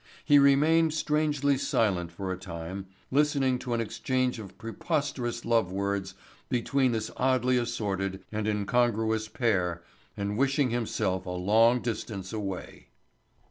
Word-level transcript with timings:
He 0.25 0.39
remained 0.39 0.95
strangely 0.95 1.59
silent 1.59 2.11
for 2.11 2.31
a 2.31 2.35
time 2.35 2.87
listening 3.11 3.59
to 3.59 3.75
an 3.75 3.81
exchange 3.81 4.39
of 4.39 4.57
preposterous 4.57 5.45
love 5.45 5.71
words 5.71 6.15
between 6.49 6.91
this 6.91 7.11
oddly 7.17 7.55
assorted 7.55 8.23
and 8.31 8.47
incongruous 8.47 9.27
pair 9.27 9.83
and 10.17 10.39
wishing 10.39 10.71
himself 10.71 11.27
a 11.27 11.29
long 11.29 11.81
distance 11.83 12.33
away. 12.33 12.87